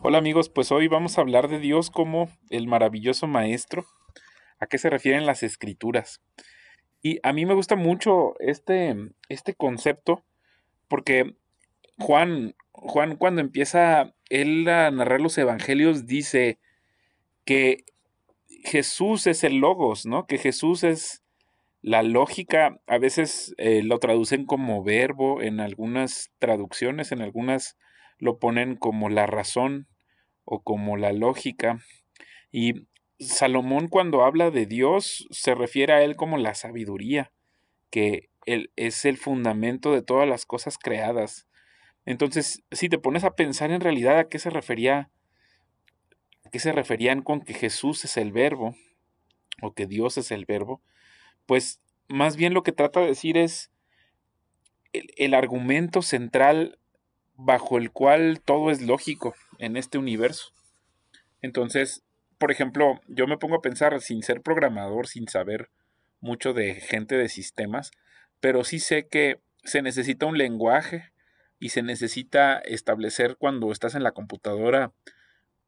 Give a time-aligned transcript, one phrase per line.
[0.00, 3.84] Hola amigos, pues hoy vamos a hablar de Dios como el maravilloso maestro.
[4.60, 6.22] ¿A qué se refieren las escrituras?
[7.02, 8.94] Y a mí me gusta mucho este,
[9.28, 10.24] este concepto
[10.86, 11.34] porque
[11.98, 16.60] Juan, Juan cuando empieza él a narrar los evangelios dice
[17.44, 17.84] que
[18.62, 20.28] Jesús es el logos, ¿no?
[20.28, 21.24] Que Jesús es
[21.82, 27.76] la lógica, a veces eh, lo traducen como verbo en algunas traducciones, en algunas
[28.18, 29.86] lo ponen como la razón
[30.44, 31.80] o como la lógica.
[32.50, 32.86] Y
[33.18, 37.32] Salomón cuando habla de Dios se refiere a él como la sabiduría,
[37.90, 41.46] que él es el fundamento de todas las cosas creadas.
[42.06, 45.10] Entonces, si te pones a pensar en realidad a qué se refería,
[46.50, 48.74] qué se referían con que Jesús es el verbo
[49.60, 50.80] o que Dios es el verbo,
[51.44, 53.70] pues más bien lo que trata de decir es
[54.92, 56.78] el, el argumento central
[57.38, 60.52] bajo el cual todo es lógico en este universo.
[61.40, 62.02] Entonces,
[62.36, 65.70] por ejemplo, yo me pongo a pensar sin ser programador, sin saber
[66.20, 67.92] mucho de gente de sistemas,
[68.40, 71.12] pero sí sé que se necesita un lenguaje
[71.60, 74.92] y se necesita establecer cuando estás en la computadora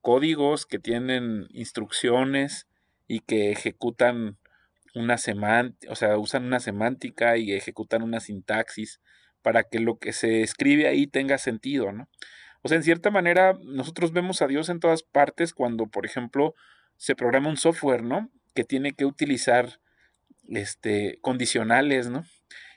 [0.01, 2.67] códigos que tienen instrucciones
[3.07, 4.39] y que ejecutan
[4.95, 9.01] una semántica, o sea, usan una semántica y ejecutan una sintaxis
[9.43, 12.09] para que lo que se escribe ahí tenga sentido, ¿no?
[12.63, 16.55] O sea, en cierta manera, nosotros vemos a Dios en todas partes cuando, por ejemplo,
[16.97, 18.31] se programa un software, ¿no?
[18.55, 19.81] Que tiene que utilizar
[20.49, 22.25] este, condicionales, ¿no?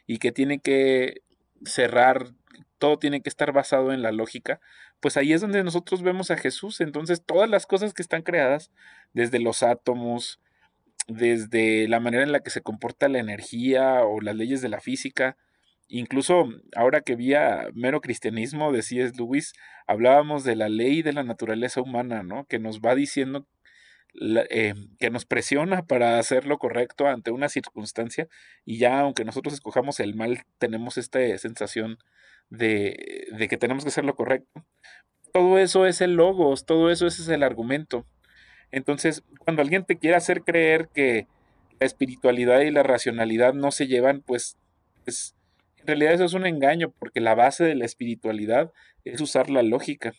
[0.08, 1.22] Y que tiene que
[1.66, 2.30] cerrar,
[2.78, 4.62] todo tiene que estar basado en la lógica,
[5.04, 6.80] pues ahí es donde nosotros vemos a Jesús.
[6.80, 8.72] Entonces, todas las cosas que están creadas,
[9.12, 10.40] desde los átomos,
[11.08, 14.80] desde la manera en la que se comporta la energía o las leyes de la
[14.80, 15.36] física,
[15.88, 17.34] Incluso ahora que vi
[17.74, 19.14] mero cristianismo de C.S.
[19.18, 19.54] Lewis,
[19.88, 22.46] hablábamos de la ley de la naturaleza humana, ¿no?
[22.46, 23.46] Que nos va diciendo,
[24.50, 28.28] eh, que nos presiona para hacer lo correcto ante una circunstancia
[28.64, 31.98] y ya aunque nosotros escojamos el mal, tenemos esta sensación
[32.50, 34.66] de, de que tenemos que hacer lo correcto.
[35.34, 38.06] Todo eso es el logos, todo eso es el argumento.
[38.72, 41.28] Entonces, cuando alguien te quiere hacer creer que
[41.80, 44.58] la espiritualidad y la racionalidad no se llevan, pues
[45.06, 45.36] es
[45.84, 48.72] en realidad eso es un engaño porque la base de la espiritualidad
[49.04, 50.14] es usar la lógica.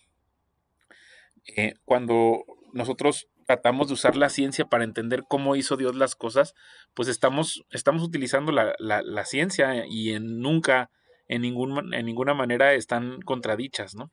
[1.56, 2.44] Eh, cuando
[2.74, 6.54] nosotros tratamos de usar la ciencia para entender cómo hizo Dios las cosas,
[6.92, 10.90] pues estamos, estamos utilizando la, la, ciencia y en nunca,
[11.28, 14.12] en, ningún, en ninguna manera están contradichas, ¿no?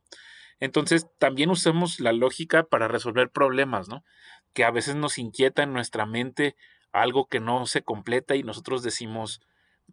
[0.62, 4.06] Entonces también usemos la lógica para resolver problemas, ¿no?
[4.54, 6.56] Que a veces nos inquieta en nuestra mente
[6.94, 9.42] algo que no se completa y nosotros decimos,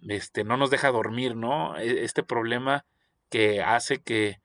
[0.09, 1.77] este, no nos deja dormir, ¿no?
[1.79, 2.85] E, este problema
[3.31, 4.41] que hace que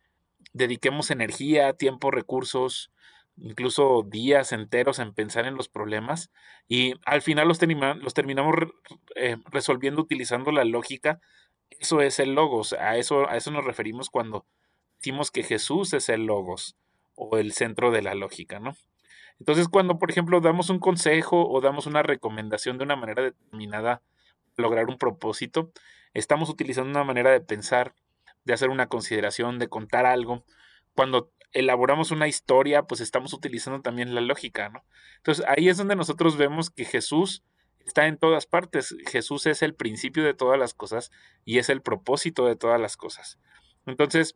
[0.54, 2.92] dediquemos energía, tiempo, recursos,
[3.38, 6.32] incluso días enteros en pensar en los problemas
[6.68, 8.56] y al final los, terminamos
[9.16, 11.20] eh, resolviendo utilizando la lógica.
[11.80, 14.46] Eso es el logos, a eso, a eso nos referimos cuando
[15.00, 16.78] decimos que Jesús es el logos
[17.16, 18.76] o el centro de la lógica, ¿no?
[19.40, 24.02] Entonces cuando, por ejemplo, damos un consejo o damos una recomendación de una manera determinada
[24.58, 25.72] lograr un propósito,
[26.14, 27.96] estamos utilizando una manera de pensar,
[28.44, 30.44] de hacer una consideración, de contar algo.
[30.96, 34.84] Cuando elaboramos una historia, pues estamos utilizando también la lógica, ¿no?
[35.18, 37.44] Entonces ahí es donde nosotros vemos que Jesús
[37.86, 38.96] está en todas partes.
[39.08, 41.12] Jesús es el principio de todas las cosas
[41.46, 43.40] y es el propósito de todas las cosas.
[43.86, 44.36] Entonces,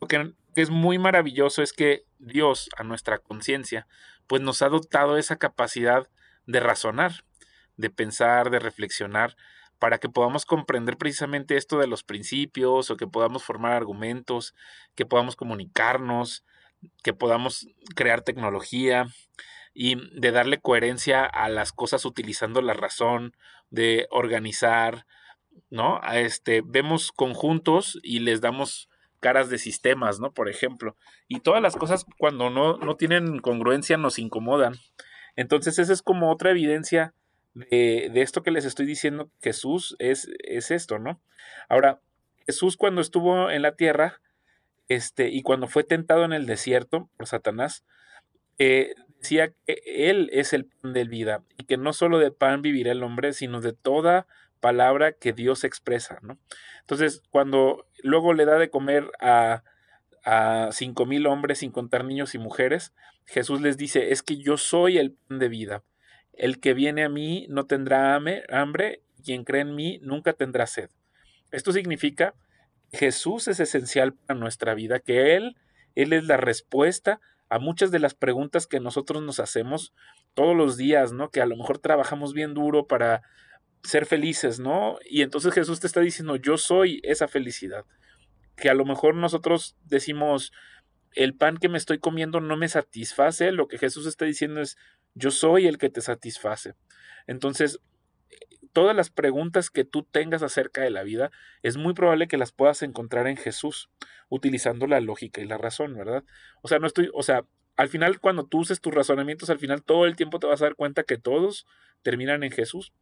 [0.00, 3.86] lo que es muy maravilloso es que Dios, a nuestra conciencia,
[4.26, 6.08] pues nos ha dotado esa capacidad
[6.46, 7.24] de razonar
[7.80, 9.36] de pensar, de reflexionar,
[9.78, 14.54] para que podamos comprender precisamente esto de los principios o que podamos formar argumentos,
[14.94, 16.44] que podamos comunicarnos,
[17.02, 19.06] que podamos crear tecnología
[19.72, 23.32] y de darle coherencia a las cosas utilizando la razón,
[23.70, 25.06] de organizar,
[25.70, 26.00] ¿no?
[26.12, 28.90] Este, vemos conjuntos y les damos
[29.20, 30.32] caras de sistemas, ¿no?
[30.32, 30.96] Por ejemplo.
[31.28, 34.74] Y todas las cosas cuando no, no tienen congruencia nos incomodan.
[35.36, 37.14] Entonces esa es como otra evidencia
[37.54, 41.20] de, esto que les estoy diciendo, Jesús es, es esto, ¿no?
[41.68, 42.00] Ahora,
[42.46, 44.20] Jesús cuando estuvo en la tierra,
[44.88, 47.84] este, y cuando fue tentado en el desierto por Satanás,
[48.58, 52.62] eh, decía que Él es el pan de vida y que no solo de pan
[52.62, 54.26] vivirá el hombre, sino de toda
[54.60, 56.38] palabra que Dios expresa, ¿no?
[56.80, 59.62] Entonces, cuando luego le da de comer a,
[60.24, 62.92] a cinco mil hombres sin contar niños y mujeres,
[63.26, 65.82] Jesús les dice, es que yo soy el pan de vida.
[66.40, 70.88] El que viene a mí no tendrá hambre, quien cree en mí nunca tendrá sed.
[71.52, 72.34] Esto significa
[72.94, 75.58] Jesús es esencial para nuestra vida, que Él
[75.94, 77.20] Él es la respuesta
[77.50, 79.92] a muchas de las preguntas que nosotros nos hacemos
[80.32, 81.28] todos los días, ¿no?
[81.28, 83.20] Que a lo mejor trabajamos bien duro para
[83.82, 84.96] ser felices, ¿no?
[85.04, 87.84] Y entonces Jesús te está diciendo, yo soy esa felicidad.
[88.56, 90.52] Que a lo mejor nosotros decimos,
[91.14, 94.76] el pan que me estoy comiendo no me satisface, lo que Jesús está diciendo es,
[95.14, 96.74] yo soy el que te satisface.
[97.26, 97.80] Entonces,
[98.72, 101.30] todas las preguntas que tú tengas acerca de la vida,
[101.62, 103.90] es muy probable que las puedas encontrar en Jesús,
[104.28, 106.24] utilizando la lógica y la razón, ¿verdad?
[106.62, 107.44] O sea, no estoy, o sea,
[107.76, 110.66] al final cuando tú uses tus razonamientos, al final todo el tiempo te vas a
[110.66, 111.66] dar cuenta que todos
[112.02, 112.92] terminan en Jesús.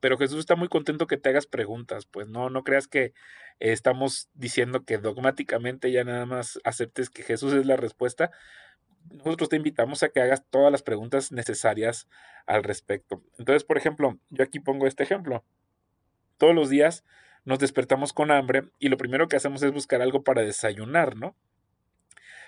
[0.00, 3.12] Pero Jesús está muy contento que te hagas preguntas, pues no, no creas que
[3.58, 8.30] estamos diciendo que dogmáticamente ya nada más aceptes que Jesús es la respuesta,
[9.10, 12.08] nosotros te invitamos a que hagas todas las preguntas necesarias
[12.46, 13.22] al respecto.
[13.38, 15.44] Entonces, por ejemplo, yo aquí pongo este ejemplo.
[16.38, 17.04] Todos los días
[17.44, 21.36] nos despertamos con hambre y lo primero que hacemos es buscar algo para desayunar, ¿no?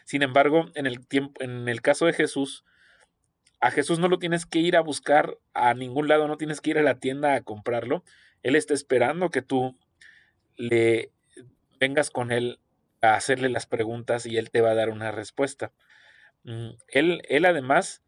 [0.05, 2.65] Sin embargo, en el tiempo, en el caso de Jesús,
[3.63, 6.71] a Jesús no lo tienes que ir a buscar a ningún lado, no tienes que
[6.71, 8.03] ir a la tienda a comprarlo.
[8.43, 9.79] Él está esperando que tú
[10.57, 11.13] le
[11.79, 12.59] vengas con él
[13.03, 15.73] a hacerle las preguntas y él te va a dar una respuesta.
[16.43, 18.03] Mm, él, él además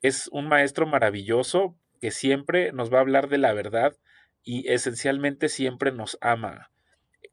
[0.00, 3.96] es un maestro maravilloso que siempre nos va a hablar de la verdad
[4.42, 6.72] y esencialmente siempre nos ama.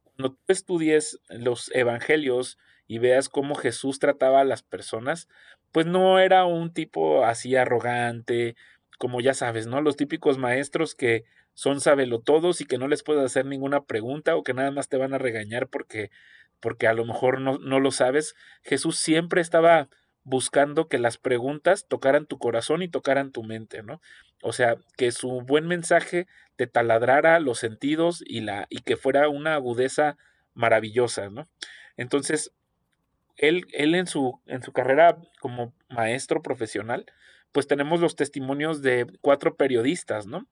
[0.04, 5.28] Cuando tú estudies los evangelios y veas cómo Jesús trataba a las personas,
[5.72, 8.56] pues no era un tipo así arrogante,
[8.98, 9.80] como ya sabes, ¿no?
[9.80, 11.24] Los típicos maestros que
[11.54, 11.78] son
[12.24, 15.14] todos y que no les puedes hacer ninguna pregunta o que nada más te van
[15.14, 16.10] a regañar porque,
[16.60, 18.34] porque a lo mejor no, no lo sabes.
[18.62, 19.88] Jesús siempre estaba
[20.22, 24.00] buscando que las preguntas tocaran tu corazón y tocaran tu mente, ¿no?
[24.42, 26.26] O sea, que su buen mensaje
[26.56, 30.16] te taladrara los sentidos y, la, y que fuera una agudeza
[30.54, 31.48] maravillosa, ¿no?
[31.96, 32.52] Entonces,
[33.40, 37.06] él, él en, su, en su carrera como maestro profesional,
[37.52, 40.46] pues tenemos los testimonios de cuatro periodistas, ¿no?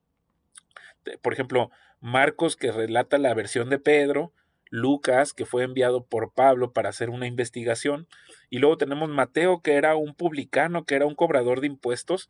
[1.21, 1.69] Por ejemplo,
[2.01, 4.33] Marcos que relata la versión de Pedro,
[4.71, 8.07] Lucas, que fue enviado por Pablo para hacer una investigación,
[8.49, 12.29] y luego tenemos Mateo, que era un publicano, que era un cobrador de impuestos,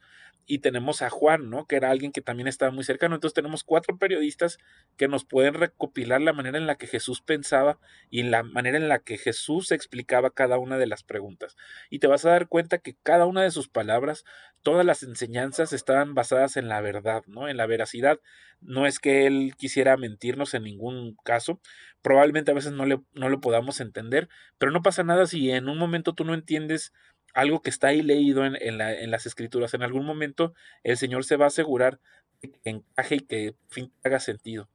[0.49, 1.67] y tenemos a Juan, ¿no?
[1.67, 3.13] Que era alguien que también estaba muy cercano.
[3.13, 4.57] Entonces tenemos cuatro periodistas
[4.97, 7.77] que nos pueden recopilar la manera en la que Jesús pensaba
[8.09, 11.55] y la manera en la que Jesús explicaba cada una de las preguntas.
[11.91, 14.25] Y te vas a dar cuenta que cada una de sus palabras,
[14.63, 17.47] todas las enseñanzas estaban basadas en la verdad, ¿no?
[17.47, 18.19] En la veracidad.
[18.59, 21.61] No es que él quisiera mentirnos en ningún caso.
[22.01, 25.69] Probablemente a veces no, le, no lo podamos entender, pero no pasa nada si en
[25.69, 26.91] un momento tú no entiendes
[27.33, 29.73] algo que está ahí leído en, en, las escrituras.
[29.73, 30.53] En algún momento
[30.83, 31.99] el Señor se va a asegurar
[32.39, 34.69] que encaje y que fin, haga sentido.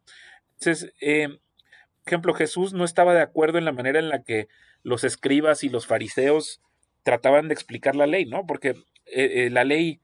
[0.59, 4.49] Entonces, eh, por ejemplo, Jesús no estaba de acuerdo en la manera en la que
[4.83, 6.61] los escribas y los fariseos
[7.03, 8.47] trataban de explicar la ley, ¿no?
[8.47, 8.71] Porque
[9.06, 10.01] eh, eh, la ley,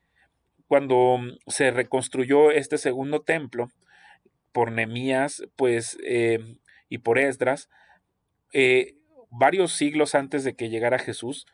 [0.67, 3.71] cuando se reconstruyó este segundo templo
[4.53, 5.97] por Nemías, pues,
[6.89, 7.69] y por Esdras,
[9.31, 11.47] varios siglos antes de que llegara Jesús,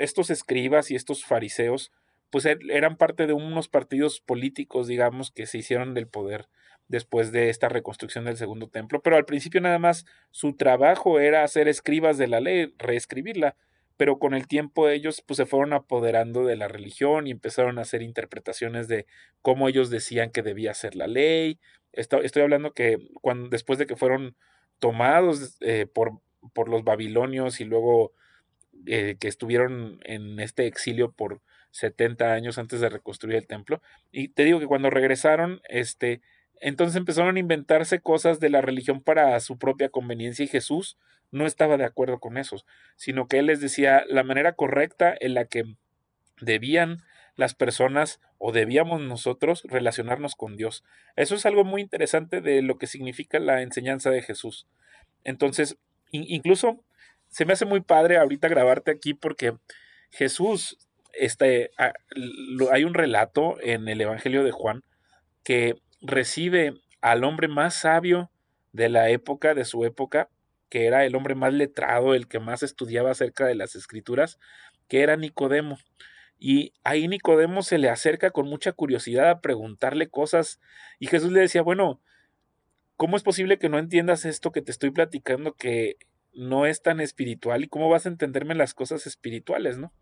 [0.00, 1.92] estos escribas y estos fariseos,
[2.30, 6.48] pues er, eran parte de unos partidos políticos, digamos, que se hicieron del poder
[6.88, 11.44] después de esta reconstrucción del segundo templo, pero al principio nada más su trabajo era
[11.44, 13.56] hacer escribas de la ley, reescribirla,
[13.98, 17.82] pero con el tiempo ellos pues se fueron apoderando de la religión y empezaron a
[17.82, 19.06] hacer interpretaciones de
[19.42, 21.58] cómo ellos decían que debía ser la ley.
[21.92, 24.36] Estoy, estoy hablando que cuando, después de que fueron
[24.78, 26.20] tomados eh, por,
[26.54, 28.12] por los babilonios y luego
[28.86, 33.80] eh, que estuvieron en este exilio por 70 años antes de reconstruir el templo.
[34.10, 36.20] Y te digo que cuando regresaron, este,
[36.60, 40.98] entonces empezaron a inventarse cosas de la religión para su propia conveniencia y Jesús
[41.30, 42.64] no estaba de acuerdo con eso,
[42.96, 45.64] sino que él les decía la manera correcta en la que
[46.40, 47.02] debían
[47.36, 50.84] las personas o debíamos nosotros relacionarnos con Dios.
[51.16, 54.66] Eso es algo muy interesante de lo que significa la enseñanza de Jesús.
[55.24, 55.78] Entonces,
[56.10, 56.82] incluso
[57.28, 59.56] se me hace muy padre ahorita grabarte aquí porque
[60.10, 60.78] Jesús,
[61.12, 61.70] este,
[62.70, 64.82] hay un relato en el Evangelio de Juan
[65.42, 68.30] que recibe al hombre más sabio
[68.72, 70.28] de la época, de su época,
[70.68, 74.38] que era el hombre más letrado, el que más estudiaba acerca de las escrituras,
[74.88, 75.78] que era Nicodemo.
[76.38, 80.60] Y ahí Nicodemo se le acerca con mucha curiosidad a preguntarle cosas
[80.98, 82.00] y Jesús le decía, bueno,
[82.96, 85.96] ¿cómo es posible que no entiendas esto que te estoy platicando que
[86.34, 89.92] no es tan espiritual y cómo vas a entenderme las cosas espirituales, ¿no?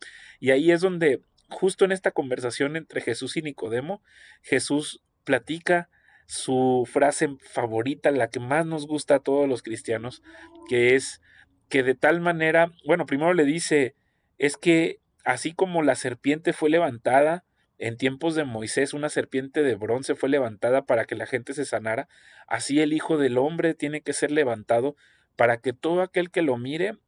[0.41, 4.03] Y ahí es donde, justo en esta conversación entre Jesús y Nicodemo,
[4.43, 5.89] Jesús platica
[6.27, 10.23] su frase favorita, la que más nos gusta a todos los cristianos,
[10.69, 11.23] que es
[11.69, 13.95] que de tal manera, bueno, primero le dice,
[14.39, 17.45] es que así como la serpiente fue levantada
[17.79, 21.65] en tiempos de Moisés, una serpiente de bronce fue levantada para que la gente se
[21.65, 22.09] sanara,
[22.47, 24.97] así el Hijo del Hombre tiene que ser levantado
[25.37, 26.99] para que todo aquel que lo mire,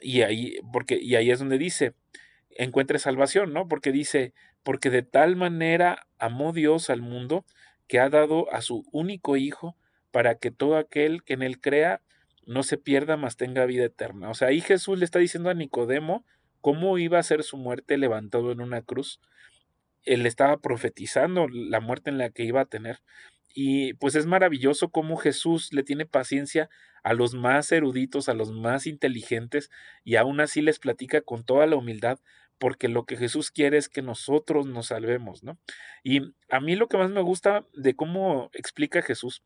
[0.00, 1.94] y ahí, porque, y ahí es donde dice,
[2.50, 3.68] encuentre salvación, ¿no?
[3.68, 7.44] Porque dice, porque de tal manera amó Dios al mundo
[7.86, 9.76] que ha dado a su único Hijo
[10.10, 12.02] para que todo aquel que en él crea
[12.46, 14.30] no se pierda, mas tenga vida eterna.
[14.30, 16.24] O sea, ahí Jesús le está diciendo a Nicodemo
[16.60, 19.20] cómo iba a ser su muerte levantado en una cruz.
[20.04, 23.00] Él estaba profetizando la muerte en la que iba a tener.
[23.54, 26.70] Y pues es maravilloso cómo Jesús le tiene paciencia
[27.02, 29.70] a los más eruditos, a los más inteligentes,
[30.04, 32.18] y aún así les platica con toda la humildad,
[32.58, 35.58] porque lo que Jesús quiere es que nosotros nos salvemos, ¿no?
[36.04, 39.42] Y a mí lo que más me gusta de cómo explica Jesús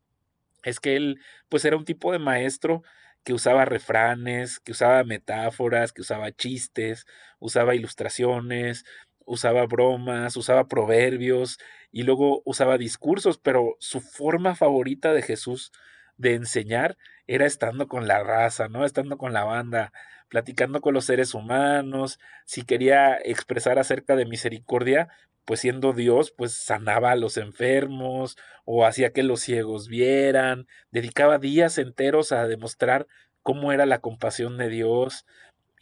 [0.63, 2.83] es que él pues era un tipo de maestro
[3.23, 7.07] que usaba refranes, que usaba metáforas, que usaba chistes,
[7.39, 8.85] usaba ilustraciones,
[9.25, 11.59] usaba bromas, usaba proverbios
[11.91, 15.71] y luego usaba discursos, pero su forma favorita de Jesús
[16.17, 18.85] de enseñar era estando con la raza, ¿no?
[18.85, 19.91] Estando con la banda,
[20.29, 25.09] platicando con los seres humanos, si quería expresar acerca de misericordia,
[25.45, 31.37] pues siendo Dios, pues sanaba a los enfermos o hacía que los ciegos vieran, dedicaba
[31.37, 33.07] días enteros a demostrar
[33.43, 35.25] cómo era la compasión de Dios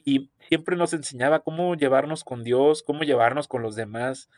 [0.05, 4.29] y siempre nos enseñaba cómo llevarnos con Dios, cómo llevarnos con los demás,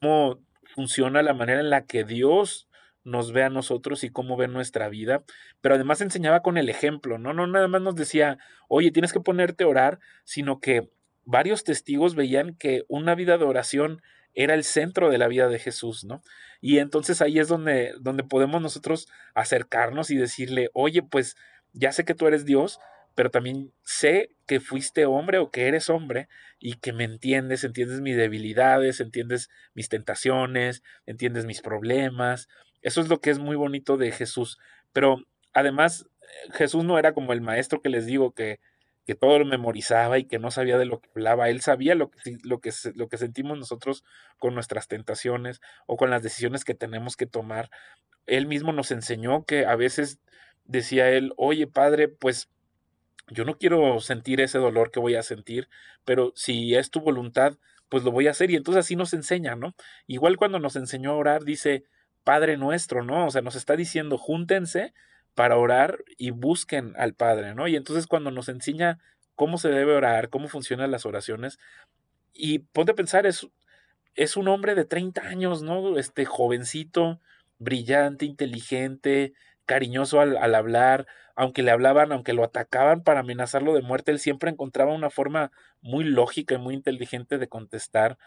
[0.00, 0.38] cómo
[0.74, 2.68] funciona la manera en la que Dios
[3.04, 5.24] nos ve a nosotros y cómo ve nuestra vida,
[5.60, 7.32] pero además enseñaba con el ejemplo, ¿no?
[7.32, 10.90] No nada más nos decía, oye, tienes que ponerte a orar, sino que
[11.24, 14.02] varios testigos veían que una vida de oración
[14.34, 16.22] era el centro de la vida de Jesús, ¿no?
[16.60, 21.36] Y entonces ahí es donde, donde podemos nosotros acercarnos y decirle, oye, pues
[21.72, 22.78] ya sé que tú eres Dios,
[23.14, 28.00] pero también sé que fuiste hombre o que eres hombre y que me entiendes, entiendes
[28.00, 32.48] mis debilidades, entiendes mis tentaciones, entiendes mis problemas.
[32.82, 34.58] Eso es lo que es muy bonito de Jesús.
[34.92, 36.06] Pero además,
[36.52, 38.60] Jesús no era como el maestro que les digo que
[39.10, 41.48] que todo lo memorizaba y que no sabía de lo que hablaba.
[41.48, 44.04] Él sabía lo que, lo que, lo que sentimos nosotros
[44.38, 47.70] con nuestras tentaciones o con las decisiones que tenemos que tomar.
[48.26, 50.20] Él mismo nos enseñó que a veces
[50.64, 52.48] decía él, oye padre, pues
[53.30, 55.68] yo no quiero sentir ese dolor que voy a sentir,
[56.04, 57.56] pero si es tu voluntad,
[57.88, 58.50] pues lo voy a hacer.
[58.50, 59.74] Y entonces así nos enseña, ¿no?
[60.06, 61.84] Igual cuando nos enseñó a orar, dice,
[62.24, 63.26] Padre nuestro, ¿no?
[63.26, 64.94] O sea, nos está diciendo, júntense
[65.34, 67.68] para orar y busquen al Padre, ¿no?
[67.68, 68.98] Y entonces cuando nos enseña
[69.34, 71.58] cómo se debe orar, cómo funcionan las oraciones,
[72.32, 73.48] y ponte a pensar, es,
[74.14, 75.98] es un hombre de 30 años, ¿no?
[75.98, 77.20] Este jovencito,
[77.58, 79.32] brillante, inteligente,
[79.70, 84.50] cariñoso al, hablar, aunque le hablaban, aunque lo atacaban para amenazarlo de muerte, él siempre
[84.50, 88.18] encontraba una forma muy lógica y muy inteligente de contestar,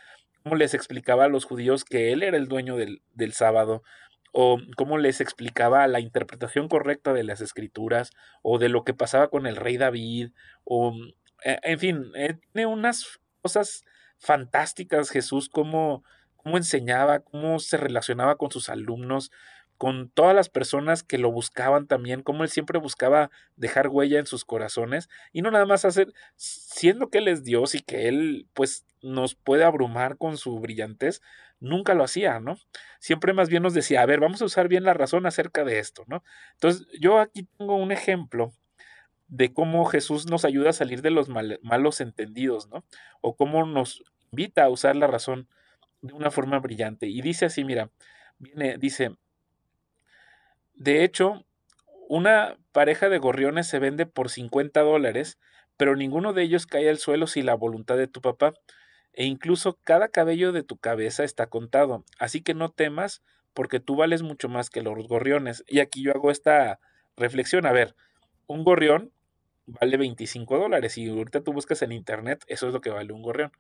[0.41, 3.83] como les explicaba a los judíos que él era el dueño del, del sábado,
[4.31, 9.27] o cómo les explicaba la interpretación correcta de las escrituras, o de lo que pasaba
[9.27, 10.31] con el rey David,
[10.63, 10.95] o
[11.43, 13.83] e, en fin, eh, tiene unas cosas
[14.17, 16.05] fantásticas Jesús, cómo,
[16.38, 19.29] cómo enseñaba, cómo se relacionaba con sus alumnos,
[19.77, 24.25] con todas las personas que lo buscaban también, como él siempre buscaba dejar huella en
[24.25, 28.48] sus corazones y no nada más hacer, siendo que él es Dios y que él
[28.53, 31.22] pues nos puede abrumar con su brillantez,
[31.60, 32.58] nunca lo hacía, ¿no?
[33.00, 35.80] Siempre más bien nos decía, a ver, vamos a usar bien la razón acerca de
[35.80, 36.24] esto, ¿no?
[36.53, 38.53] Entonces, yo aquí tengo un ejemplo
[39.27, 42.86] de cómo Jesús nos ayuda a salir de los malos entendidos, ¿no?
[43.22, 45.48] O cómo nos invita a usar la razón
[46.01, 47.08] de una forma brillante.
[47.08, 47.89] Y dice así, mira,
[48.38, 49.15] viene, dice,
[50.75, 51.46] de hecho,
[52.10, 55.39] una pareja de gorriones se vende por 50 dólares,
[55.77, 58.53] pero ninguno de ellos cae al suelo sin la voluntad de tu papá,
[59.13, 63.96] e incluso cada cabello de tu cabeza está contado, así que no temas, porque tú
[63.96, 65.63] vales mucho más que los gorriones.
[65.68, 66.80] Y aquí yo hago esta
[67.15, 67.96] reflexión, a ver,
[68.48, 69.12] un gorrión
[69.65, 73.22] vale 25 dólares, y ahorita tú buscas en internet, eso es lo que vale un
[73.22, 73.51] gorrión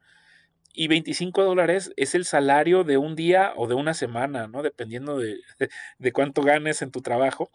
[0.73, 4.63] y 25 dólares es el salario de un día o de una semana, ¿no?
[4.63, 5.37] Dependiendo de,
[5.99, 7.51] de, cuánto ganes en tu trabajo.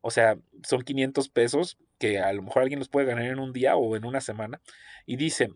[0.00, 3.52] O sea, son 500 pesos que a lo mejor alguien los puede ganar en un
[3.52, 4.60] día o en una semana.
[5.06, 5.50] Y dice,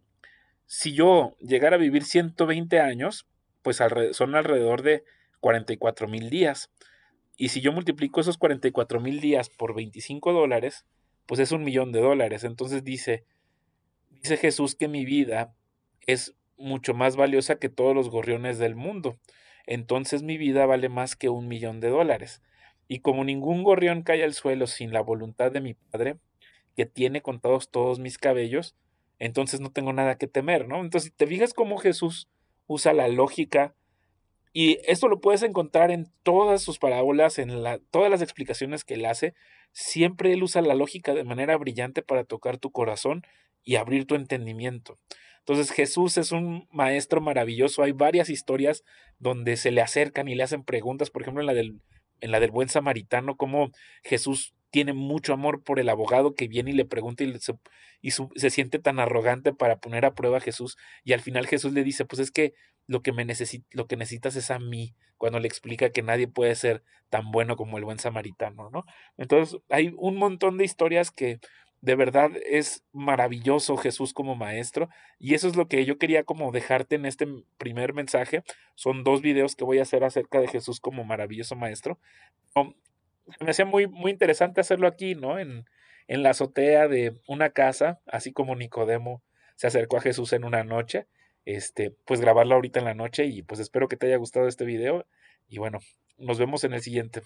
[0.66, 3.26] si yo llegara a vivir 120 años,
[3.62, 3.80] pues
[4.12, 5.04] son alrededor de
[5.40, 6.70] 44 mil días.
[7.36, 10.84] Y si yo multiplico esos 44 mil días por 25 dólares,
[11.26, 12.44] pues es un millón de dólares.
[12.44, 13.24] Entonces dice,
[14.10, 15.54] dice Jesús que mi vida
[16.06, 19.18] es mucho más valiosa que todos los gorriones del mundo.
[19.66, 22.42] Entonces mi vida vale más que un millón de dólares.
[22.88, 26.18] Y como ningún gorrión cae al suelo sin la voluntad de mi Padre,
[26.76, 28.76] que tiene contados todos mis cabellos,
[29.18, 30.80] entonces no tengo nada que temer, ¿no?
[30.80, 32.28] Entonces, si te fijas cómo Jesús
[32.66, 33.74] usa la lógica,
[34.52, 38.94] y esto lo puedes encontrar en todas sus parábolas, en la, todas las explicaciones que
[38.94, 39.34] él hace,
[39.72, 43.26] siempre él usa la lógica de manera brillante para tocar tu corazón
[43.64, 44.98] y abrir tu entendimiento.
[45.48, 47.84] Entonces Jesús es un maestro maravilloso.
[47.84, 48.82] Hay varias historias
[49.20, 51.80] donde se le acercan y le hacen preguntas, por ejemplo en la del,
[52.20, 53.70] en la del buen samaritano, cómo
[54.02, 57.54] Jesús tiene mucho amor por el abogado que viene y le pregunta y, se,
[58.02, 61.72] y se siente tan arrogante para poner a prueba a Jesús y al final Jesús
[61.72, 62.52] le dice, pues es que
[62.88, 63.24] lo que, me
[63.70, 67.56] lo que necesitas es a mí, cuando le explica que nadie puede ser tan bueno
[67.56, 68.84] como el buen samaritano, ¿no?
[69.16, 71.38] Entonces hay un montón de historias que
[71.86, 74.88] de verdad es maravilloso Jesús como maestro
[75.18, 77.28] y eso es lo que yo quería como dejarte en este
[77.58, 78.42] primer mensaje.
[78.74, 81.98] Son dos videos que voy a hacer acerca de Jesús como maravilloso maestro
[83.40, 85.38] me hacía muy, muy interesante hacerlo aquí, ¿no?
[85.38, 85.64] En,
[86.06, 89.22] en la azotea de una casa, así como Nicodemo
[89.56, 91.06] se acercó a Jesús en una noche,
[91.44, 94.64] este, pues grabarlo ahorita en la noche y pues espero que te haya gustado este
[94.64, 95.06] video
[95.48, 95.78] y bueno,
[96.18, 97.22] nos vemos en el siguiente.